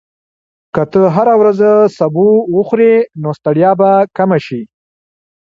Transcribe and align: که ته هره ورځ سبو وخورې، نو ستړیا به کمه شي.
که 0.73 0.83
ته 0.91 1.01
هره 1.15 1.33
ورځ 1.41 1.59
سبو 1.97 2.29
وخورې، 2.55 2.93
نو 3.21 3.29
ستړیا 3.39 3.71
به 3.79 3.91
کمه 4.17 4.39
شي. 4.45 4.61